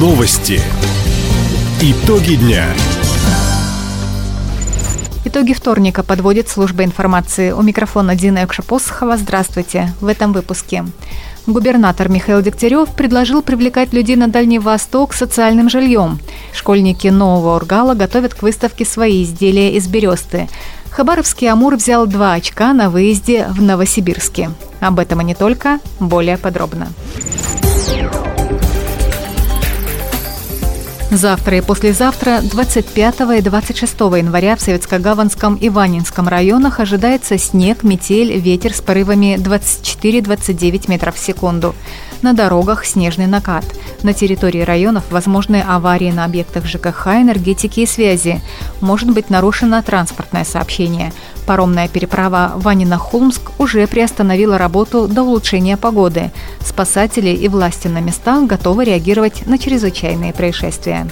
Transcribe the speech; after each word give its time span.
Новости. 0.00 0.62
Итоги 1.82 2.36
дня. 2.36 2.64
Итоги 5.26 5.52
вторника 5.52 6.02
подводит 6.02 6.48
служба 6.48 6.84
информации. 6.84 7.52
У 7.52 7.60
микрофона 7.60 8.14
Дина 8.14 8.46
Экшапосхова. 8.46 9.18
Здравствуйте. 9.18 9.92
В 10.00 10.06
этом 10.06 10.32
выпуске. 10.32 10.86
Губернатор 11.46 12.08
Михаил 12.08 12.40
Дегтярев 12.40 12.88
предложил 12.94 13.42
привлекать 13.42 13.92
людей 13.92 14.16
на 14.16 14.28
Дальний 14.28 14.58
Восток 14.58 15.12
социальным 15.12 15.68
жильем. 15.68 16.18
Школьники 16.54 17.08
Нового 17.08 17.56
Ургала 17.56 17.92
готовят 17.92 18.32
к 18.32 18.40
выставке 18.40 18.86
свои 18.86 19.22
изделия 19.24 19.76
из 19.76 19.86
бересты. 19.86 20.48
Хабаровский 20.88 21.50
«Амур» 21.50 21.76
взял 21.76 22.06
два 22.06 22.32
очка 22.32 22.72
на 22.72 22.88
выезде 22.88 23.48
в 23.50 23.60
Новосибирске. 23.60 24.48
Об 24.80 24.98
этом 24.98 25.20
и 25.20 25.24
не 25.24 25.34
только, 25.34 25.78
более 25.98 26.38
подробно. 26.38 26.88
Завтра 31.10 31.56
и 31.56 31.60
послезавтра, 31.60 32.40
25 32.40 33.38
и 33.38 33.40
26 33.42 34.00
января 34.00 34.54
в 34.54 34.60
Советско-Гаванском 34.60 35.58
и 35.58 35.68
Ванинском 35.68 36.28
районах 36.28 36.78
ожидается 36.78 37.36
снег, 37.36 37.82
метель, 37.82 38.38
ветер 38.38 38.72
с 38.72 38.80
порывами 38.80 39.36
24-29 39.36 40.88
метров 40.88 41.16
в 41.16 41.18
секунду. 41.18 41.74
На 42.22 42.32
дорогах 42.32 42.84
снежный 42.84 43.26
накат. 43.26 43.64
На 44.04 44.12
территории 44.12 44.60
районов 44.60 45.02
возможны 45.10 45.64
аварии 45.66 46.12
на 46.12 46.24
объектах 46.24 46.66
ЖКХ, 46.66 47.08
энергетики 47.08 47.80
и 47.80 47.86
связи. 47.86 48.40
Может 48.80 49.10
быть 49.10 49.30
нарушено 49.30 49.82
транспортное 49.82 50.44
сообщение. 50.44 51.12
Паромная 51.44 51.88
переправа 51.88 52.52
Ванина-Холмск 52.54 53.50
уже 53.58 53.86
приостановила 53.88 54.58
работу 54.58 55.08
до 55.08 55.22
улучшения 55.22 55.76
погоды. 55.76 56.30
Спасатели 56.80 57.28
и 57.28 57.46
власти 57.48 57.88
на 57.88 58.00
местах 58.00 58.46
готовы 58.46 58.86
реагировать 58.86 59.46
на 59.46 59.58
чрезвычайные 59.58 60.32
происшествия. 60.32 61.06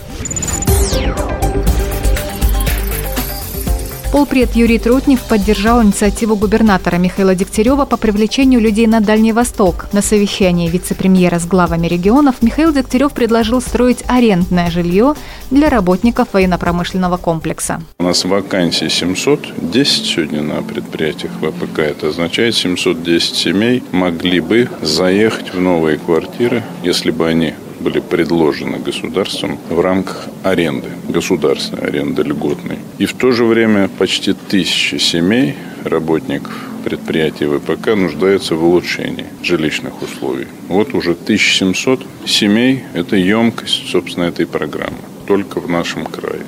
Полпред 4.11 4.57
Юрий 4.57 4.79
Трутнев 4.79 5.21
поддержал 5.21 5.83
инициативу 5.83 6.35
губернатора 6.35 6.97
Михаила 6.97 7.35
Дегтярева 7.35 7.85
по 7.85 7.99
привлечению 7.99 8.59
людей 8.59 8.87
на 8.87 9.01
Дальний 9.01 9.33
Восток. 9.33 9.87
На 9.93 10.01
совещании 10.01 10.71
вице-премьера 10.71 11.39
с 11.39 11.47
главами 11.47 11.87
регионов 11.89 12.37
Михаил 12.41 12.73
Дегтярев 12.73 13.13
предложил 13.13 13.61
строить 13.61 14.03
арендное 14.09 14.71
жилье 14.71 15.15
для 15.51 15.69
работников 15.69 16.29
военно-промышленного 16.33 17.19
комплекса. 17.19 17.83
У 17.99 18.05
нас 18.05 18.25
вакансий 18.25 18.89
710 18.89 20.07
сегодня 20.07 20.41
на 20.41 20.63
предприятиях 20.63 21.33
ВПК. 21.43 21.81
Это 21.81 22.09
означает, 22.09 22.55
710 22.55 23.37
семей 23.37 23.83
могли 23.93 24.41
бы 24.41 24.71
заехать 24.81 25.53
в 25.53 25.61
новые 25.61 25.99
квартиры, 25.99 26.63
если 26.83 27.11
бы 27.11 27.29
они 27.29 27.53
были 27.89 28.01
предложены 28.01 28.79
государством 28.79 29.59
в 29.71 29.81
рамках 29.81 30.29
аренды, 30.43 30.89
государственной 31.09 31.89
аренды 31.89 32.23
льготной. 32.23 32.79
И 32.99 33.07
в 33.07 33.15
то 33.15 33.33
же 33.33 33.45
время 33.45 33.89
почти 33.89 34.35
тысячи 34.35 34.97
семей, 34.97 35.55
работников 35.85 36.53
предприятий 36.85 37.47
ВПК 37.47 37.97
нуждаются 37.97 38.55
в 38.57 38.65
улучшении 38.65 39.25
жилищных 39.43 40.03
условий. 40.03 40.49
Вот 40.69 40.95
уже 40.95 41.13
1700 41.13 42.07
семей– 42.27 42.85
это 42.95 43.17
емкость, 43.17 43.91
собственно, 43.91 44.25
этой 44.25 44.47
программы 44.47 44.99
только 45.27 45.61
в 45.61 45.69
нашем 45.71 46.05
крае. 46.05 46.43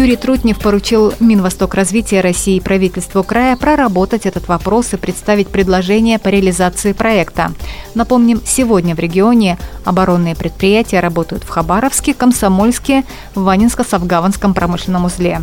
Юрий 0.00 0.16
Трутнев 0.16 0.58
поручил 0.58 1.12
Минвосток 1.20 1.74
развития 1.74 2.22
России 2.22 2.56
и 2.56 2.60
правительству 2.60 3.22
края 3.22 3.54
проработать 3.54 4.24
этот 4.24 4.48
вопрос 4.48 4.94
и 4.94 4.96
представить 4.96 5.48
предложение 5.48 6.18
по 6.18 6.28
реализации 6.28 6.94
проекта. 6.94 7.52
Напомним, 7.94 8.40
сегодня 8.46 8.94
в 8.94 8.98
регионе 8.98 9.58
оборонные 9.84 10.34
предприятия 10.34 11.00
работают 11.00 11.44
в 11.44 11.50
Хабаровске, 11.50 12.14
Комсомольске, 12.14 13.04
Ванинско-Савгаванском 13.34 14.54
промышленном 14.54 15.04
узле. 15.04 15.42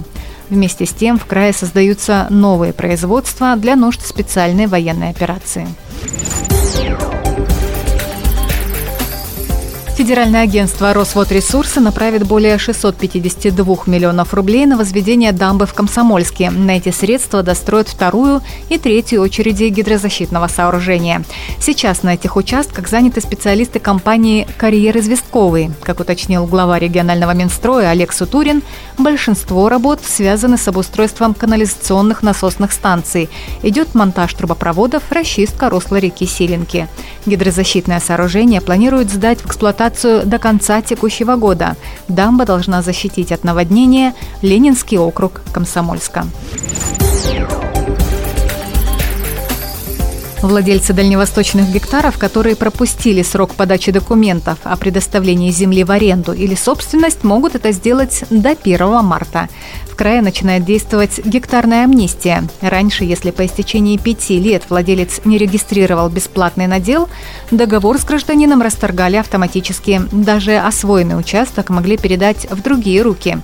Вместе 0.50 0.88
с 0.88 0.90
тем 0.92 1.20
в 1.20 1.28
крае 1.28 1.54
создаются 1.54 2.26
новые 2.32 2.74
производства 2.74 3.56
для 3.58 3.76
нужд 3.76 4.04
специальной 4.04 4.66
военной 4.66 5.12
операции. 5.12 5.68
Федеральное 9.98 10.44
агентство 10.44 10.94
Росводресурсы 10.94 11.80
направит 11.80 12.28
более 12.28 12.60
652 12.60 13.78
миллионов 13.88 14.36
рублей 14.36 14.68
на 14.68 14.78
возведение 14.78 15.32
дамбы 15.32 15.66
в 15.66 15.74
Комсомольске. 15.74 16.52
На 16.52 16.78
эти 16.78 16.92
средства 16.92 17.42
достроят 17.42 17.88
вторую 17.88 18.44
и 18.70 18.78
третью 18.78 19.24
очереди 19.24 19.64
гидрозащитного 19.64 20.50
сооружения. 20.50 21.24
Сейчас 21.60 22.04
на 22.04 22.14
этих 22.14 22.36
участках 22.36 22.88
заняты 22.88 23.22
специалисты 23.22 23.80
компании 23.80 24.48
«Карьер 24.60 24.96
известковый». 25.00 25.72
Как 25.82 26.00
уточнил 26.00 26.46
глава 26.46 26.78
регионального 26.78 27.32
Минстроя 27.32 27.90
Олег 27.90 28.14
Сутурин, 28.14 28.62
большинство 29.00 29.68
работ 29.68 30.02
связаны 30.06 30.60
с 30.60 30.68
обустройством 30.68 31.34
канализационных 31.34 32.22
насосных 32.22 32.72
станций. 32.72 33.32
Идет 33.64 33.96
монтаж 33.96 34.32
трубопроводов, 34.36 35.02
расчистка 35.10 35.72
русла 35.72 35.96
реки 35.96 36.28
Силинки. 36.28 36.88
Гидрозащитное 37.26 38.00
сооружение 38.00 38.62
планируют 38.62 39.10
сдать 39.10 39.42
в 39.42 39.48
эксплуатацию 39.48 39.87
эксплуатацию 39.88 40.26
до 40.26 40.40
конца 40.40 40.82
текущего 40.82 41.36
года. 41.36 41.76
Дамба 42.08 42.46
должна 42.46 42.82
защитить 42.82 43.32
от 43.32 43.44
наводнения 43.44 44.14
Ленинский 44.42 44.98
округ 44.98 45.42
Комсомольска. 45.54 46.26
Владельцы 50.42 50.94
дальневосточных 50.94 51.72
гектаров, 51.72 52.18
которые 52.20 52.56
пропустили 52.56 53.24
срок 53.24 53.56
подачи 53.56 53.92
документов 53.92 54.60
о 54.64 54.78
предоставлении 54.78 55.50
земли 55.50 55.84
в 55.84 55.92
аренду 55.92 56.32
или 56.32 56.54
собственность, 56.54 57.24
могут 57.24 57.56
это 57.56 57.72
сделать 57.72 58.24
до 58.30 58.52
1 58.52 59.04
марта 59.04 59.50
крае 59.98 60.22
начинает 60.22 60.64
действовать 60.64 61.20
гектарная 61.26 61.84
амнистия. 61.84 62.44
Раньше, 62.62 63.04
если 63.04 63.32
по 63.32 63.46
истечении 63.46 63.98
пяти 63.98 64.40
лет 64.40 64.64
владелец 64.70 65.22
не 65.26 65.38
регистрировал 65.38 66.08
бесплатный 66.10 66.68
надел, 66.68 67.10
договор 67.52 67.98
с 67.98 68.06
гражданином 68.06 68.62
расторгали 68.62 69.18
автоматически. 69.18 70.02
Даже 70.12 70.58
освоенный 70.58 71.20
участок 71.20 71.70
могли 71.70 71.98
передать 71.98 72.48
в 72.50 72.62
другие 72.62 73.02
руки. 73.02 73.40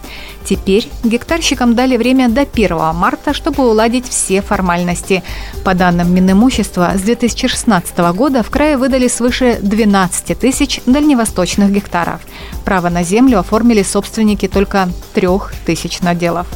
Теперь 0.46 0.88
гектарщикам 1.04 1.74
дали 1.74 1.98
время 1.98 2.30
до 2.30 2.42
1 2.42 2.78
марта, 2.94 3.34
чтобы 3.34 3.68
уладить 3.68 4.08
все 4.08 4.42
формальности. 4.42 5.24
По 5.66 5.74
данным 5.74 6.14
Минимущества, 6.14 6.83
с 6.96 7.02
2016 7.02 7.98
года 8.14 8.44
в 8.44 8.50
крае 8.50 8.78
выдали 8.78 9.08
свыше 9.08 9.60
12 9.62 10.38
тысяч 10.38 10.82
дальневосточных 10.86 11.72
гектаров. 11.72 12.22
Право 12.66 12.90
на 12.90 13.04
землю 13.04 13.40
оформили 13.40 13.84
собственники 13.84 14.48
только 14.48 14.90
трех 15.14 15.54
тысяч 15.66 16.02
наделов. 16.02 16.48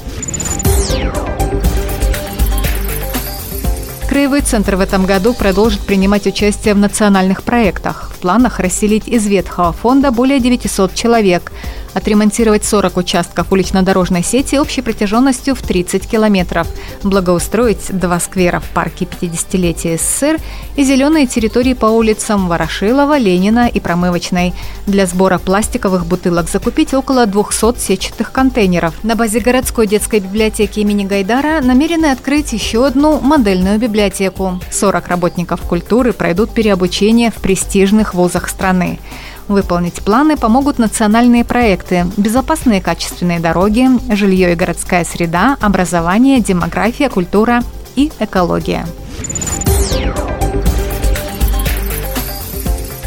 Краевой 4.09 4.41
центр 4.41 4.75
в 4.75 4.79
этом 4.79 5.05
году 5.05 5.33
продолжит 5.33 5.81
принимать 5.81 6.25
участие 6.25 6.73
в 6.73 6.77
национальных 6.77 7.43
проектах. 7.43 8.06
В 8.17 8.19
планах 8.19 8.59
расселить 8.59 9.07
из 9.07 9.27
ветхого 9.27 9.71
фонда 9.71 10.09
более 10.09 10.39
900 10.39 10.95
человек– 10.95 11.51
отремонтировать 11.97 12.63
40 12.63 12.97
участков 12.97 13.51
улично-дорожной 13.51 14.23
сети 14.23 14.57
общей 14.59 14.81
протяженностью 14.81 15.55
в 15.55 15.61
30 15.61 16.07
километров, 16.07 16.67
благоустроить 17.03 17.97
два 17.97 18.19
сквера 18.19 18.59
в 18.59 18.69
парке 18.69 19.05
50-летия 19.05 19.97
СССР 19.97 20.39
и 20.75 20.83
зеленые 20.83 21.25
территории 21.25 21.73
по 21.73 21.87
улицам 21.87 22.47
Ворошилова, 22.47 23.17
Ленина 23.17 23.67
и 23.67 23.79
Промывочной. 23.79 24.53
Для 24.85 25.07
сбора 25.07 25.39
пластиковых 25.39 26.05
бутылок 26.05 26.49
закупить 26.49 26.93
около 26.93 27.25
200 27.25 27.79
сетчатых 27.79 28.31
контейнеров. 28.31 28.93
На 29.03 29.15
базе 29.15 29.39
городской 29.39 29.87
детской 29.87 30.19
библиотеки 30.19 30.79
имени 30.79 31.05
Гайдара 31.05 31.61
намерены 31.61 32.07
открыть 32.07 32.53
еще 32.53 32.85
одну 32.85 33.19
модельную 33.19 33.79
библиотеку. 33.79 34.59
40 34.71 35.07
работников 35.07 35.61
культуры 35.61 36.13
пройдут 36.13 36.51
переобучение 36.51 37.31
в 37.31 37.35
престижных 37.35 38.13
вузах 38.17 38.49
страны. 38.49 38.99
Выполнить 39.47 40.03
планы 40.03 40.35
помогут 40.35 40.77
национальные 40.77 41.45
проекты 41.45 42.05
«Безопасные 42.17 42.81
качественные 42.81 43.39
дороги», 43.39 43.87
«Жилье 44.13 44.51
и 44.51 44.55
городская 44.55 45.05
среда», 45.05 45.55
«Образование», 45.61 46.41
«Демография», 46.41 47.09
«Культура» 47.09 47.63
и 47.95 48.11
«Экология». 48.19 48.85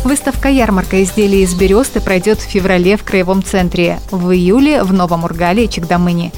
Выставка-ярмарка 0.02 1.02
изделий 1.04 1.42
из 1.42 1.54
бересты 1.54 2.00
пройдет 2.00 2.38
в 2.40 2.44
феврале 2.44 2.96
в 2.96 3.04
Краевом 3.04 3.44
центре, 3.44 4.00
в 4.10 4.32
июле 4.32 4.82
в 4.82 4.92
Новом 4.92 5.24
Ургале 5.24 5.66
и 5.66 5.68
Чегдамыне. 5.68 6.32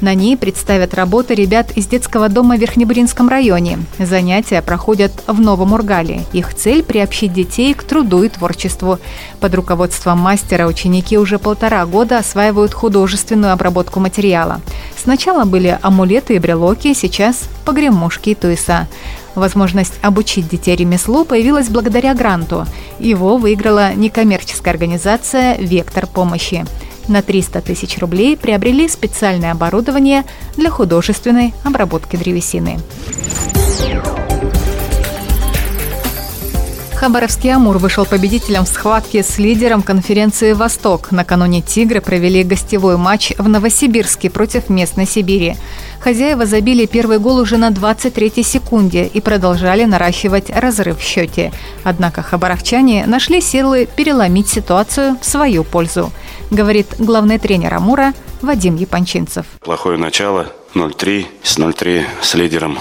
На 0.00 0.14
ней 0.14 0.36
представят 0.36 0.94
работы 0.94 1.34
ребят 1.34 1.72
из 1.72 1.86
детского 1.86 2.30
дома 2.30 2.56
в 2.56 2.60
Верхнебуринском 2.60 3.28
районе. 3.28 3.78
Занятия 3.98 4.62
проходят 4.62 5.12
в 5.26 5.38
Новом 5.40 5.74
Ургале. 5.74 6.22
Их 6.32 6.54
цель– 6.54 6.82
приобщить 6.84 7.34
детей 7.34 7.74
к 7.74 7.82
труду 7.82 8.22
и 8.22 8.30
творчеству. 8.30 8.98
Под 9.40 9.54
руководством 9.54 10.18
мастера 10.18 10.66
ученики 10.66 11.18
уже 11.18 11.38
полтора 11.38 11.84
года 11.84 12.16
осваивают 12.16 12.72
художественную 12.72 13.52
обработку 13.52 14.00
материала. 14.00 14.62
Сначала 14.96 15.44
были 15.44 15.78
амулеты 15.82 16.36
и 16.36 16.38
брелоки, 16.38 16.94
сейчас– 16.94 17.48
погремушки 17.66 18.30
и 18.30 18.34
туиса. 18.34 18.88
Возможность 19.34 19.94
обучить 20.02 20.48
детей 20.48 20.76
ремеслу 20.76 21.26
появилась 21.26 21.68
благодаря 21.68 22.14
гранту. 22.14 22.66
Его 22.98 23.36
выиграла 23.36 23.94
некоммерческая 23.94 24.72
организация 24.72 25.56
«Вектор 25.58 26.06
помощи». 26.06 26.64
На 27.10 27.22
300 27.22 27.60
тысяч 27.60 27.98
рублей 27.98 28.36
приобрели 28.36 28.88
специальное 28.88 29.50
оборудование 29.50 30.24
для 30.56 30.70
художественной 30.70 31.52
обработки 31.64 32.14
древесины. 32.14 32.78
Хабаровский 36.94 37.52
«Амур» 37.52 37.78
вышел 37.78 38.04
победителем 38.04 38.64
в 38.64 38.68
схватке 38.68 39.24
с 39.24 39.38
лидером 39.38 39.82
конференции 39.82 40.52
«Восток». 40.52 41.10
Накануне 41.10 41.62
«Тигры» 41.62 42.00
провели 42.00 42.44
гостевой 42.44 42.96
матч 42.96 43.32
в 43.38 43.48
Новосибирске 43.48 44.30
против 44.30 44.68
местной 44.68 45.06
Сибири. 45.06 45.56
Хозяева 45.98 46.46
забили 46.46 46.86
первый 46.86 47.18
гол 47.18 47.38
уже 47.38 47.56
на 47.56 47.70
23-й 47.70 48.44
секунде 48.44 49.06
и 49.06 49.20
продолжали 49.20 49.84
наращивать 49.84 50.50
разрыв 50.50 51.00
в 51.00 51.02
счете. 51.02 51.52
Однако 51.84 52.22
хабаровчане 52.22 53.06
нашли 53.06 53.40
силы 53.40 53.88
переломить 53.96 54.48
ситуацию 54.48 55.16
в 55.20 55.24
свою 55.24 55.64
пользу, 55.64 56.12
говорит 56.50 56.94
главный 56.98 57.38
тренер 57.38 57.74
«Амура» 57.74 58.12
Вадим 58.42 58.76
Япончинцев. 58.76 59.46
Плохое 59.60 59.98
начало, 59.98 60.46
0-3, 60.74 61.26
с 61.42 61.58
0-3 61.58 62.04
с 62.22 62.34
лидером 62.34 62.78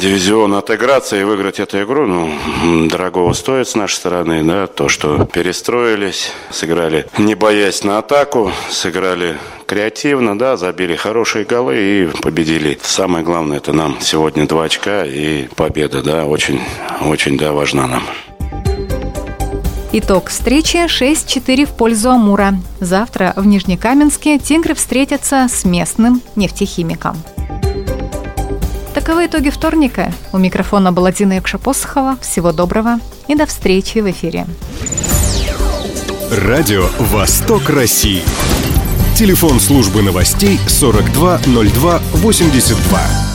дивизион 0.00 0.54
отыграться 0.54 1.16
и 1.16 1.24
выиграть 1.24 1.60
эту 1.60 1.82
игру, 1.82 2.06
ну, 2.06 2.88
дорогого 2.88 3.32
стоит 3.32 3.68
с 3.68 3.74
нашей 3.74 3.94
стороны, 3.94 4.42
да, 4.44 4.66
то, 4.66 4.88
что 4.88 5.24
перестроились, 5.24 6.32
сыграли, 6.50 7.06
не 7.18 7.34
боясь 7.34 7.84
на 7.84 7.98
атаку, 7.98 8.52
сыграли 8.70 9.38
креативно, 9.66 10.38
да, 10.38 10.56
забили 10.56 10.96
хорошие 10.96 11.44
голы 11.44 11.76
и 11.78 12.06
победили. 12.20 12.78
Самое 12.82 13.24
главное, 13.24 13.58
это 13.58 13.72
нам 13.72 13.98
сегодня 14.00 14.46
два 14.46 14.64
очка 14.64 15.04
и 15.04 15.46
победа, 15.56 16.02
да, 16.02 16.26
очень, 16.26 16.60
очень, 17.00 17.38
да, 17.38 17.52
важна 17.52 17.86
нам. 17.86 18.02
Итог 19.94 20.30
встречи 20.30 20.86
6-4 20.86 21.66
в 21.66 21.72
пользу 21.72 22.10
Амура. 22.10 22.54
Завтра 22.80 23.34
в 23.36 23.44
Нижнекаменске 23.44 24.38
«Тигры» 24.38 24.74
встретятся 24.74 25.48
с 25.52 25.66
местным 25.66 26.22
нефтехимиком. 26.34 27.22
Таковы 28.94 29.26
итоги 29.26 29.50
вторника. 29.50 30.10
У 30.32 30.38
микрофона 30.38 30.92
была 30.92 31.12
Дина 31.12 31.34
Якшапосхова. 31.34 32.16
Всего 32.22 32.52
доброго 32.52 33.00
и 33.28 33.34
до 33.34 33.44
встречи 33.44 33.98
в 33.98 34.10
эфире. 34.10 34.46
Радио 36.30 36.86
«Восток 36.98 37.68
России». 37.68 38.22
Телефон 39.14 39.60
службы 39.60 40.00
новостей 40.00 40.58
420282. 40.68 43.31